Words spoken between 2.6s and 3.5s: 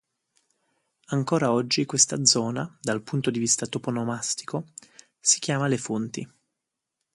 dal punto di